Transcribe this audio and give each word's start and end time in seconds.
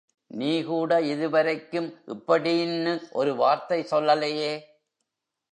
நீ 0.31 0.63
கூட 0.63 1.01
இதுவரைக்கும் 1.01 1.89
இப்படீன்னு 2.07 2.93
ஒரு 3.11 3.35
வார்த்தை, 3.35 3.79
சொல்லலையே. 3.91 4.53